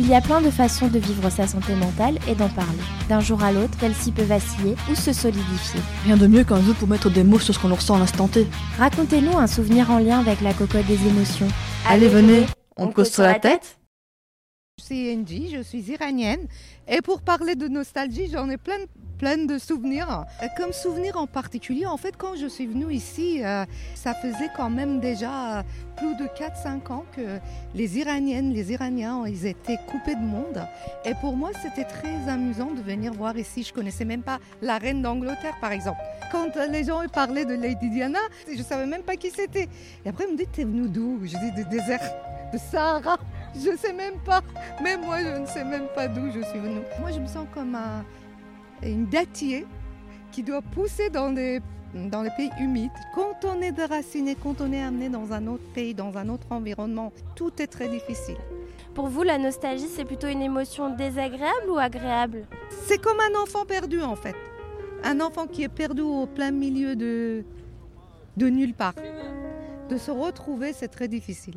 [0.00, 2.78] Il y a plein de façons de vivre sa santé mentale et d'en parler.
[3.10, 5.78] D'un jour à l'autre, celle-ci peut vaciller ou se solidifier.
[6.06, 8.26] Rien de mieux qu'un jeu pour mettre des mots sur ce qu'on ressent à l'instant
[8.26, 8.46] T.
[8.78, 11.48] Racontez-nous un souvenir en lien avec la cocotte des émotions.
[11.86, 12.46] Allez, venez,
[12.78, 13.76] on, cause sur la tête
[14.80, 16.46] Je suis Angie, je suis iranienne.
[16.88, 18.78] Et pour parler de nostalgie, j'en ai plein,
[19.18, 20.24] plein de souvenirs.
[20.42, 24.48] Euh, Comme souvenir en particulier, en fait, quand je suis venue ici, euh, ça faisait
[24.56, 25.62] quand même déjà euh,
[25.98, 27.38] plus de 4-5 ans que
[27.74, 30.66] les Iraniennes, les Iraniens, ils étaient coupés de monde.
[31.04, 33.62] Et pour moi, c'était très amusant de venir voir ici.
[33.62, 36.00] Je connaissais même pas la reine d'Angleterre, par exemple.
[36.32, 39.68] Quand les gens parlaient de Lady Diana, je savais même pas qui c'était.
[40.06, 41.20] Et après, ils me disent, t'es venu d'où?
[41.24, 42.00] Je dis, du désert
[42.50, 43.18] de Sahara.
[43.54, 44.42] Je sais même pas.
[44.82, 46.80] Même moi, je ne sais même pas d'où je suis venue.
[47.00, 48.04] Moi, je me sens comme un-
[48.82, 49.66] une dattier
[50.32, 51.60] qui doit pousser dans des
[51.92, 52.92] dans les pays humides.
[53.16, 56.46] Quand on est déraciné, quand on est amené dans un autre pays, dans un autre
[56.50, 58.36] environnement, tout est très difficile.
[58.94, 62.46] Pour vous, la nostalgie, c'est plutôt une émotion désagréable ou agréable?
[62.86, 64.36] C'est comme un enfant perdu en fait.
[65.02, 67.44] Un enfant qui est perdu au plein milieu de,
[68.36, 68.94] de nulle part.
[69.88, 71.56] De se retrouver, c'est très difficile.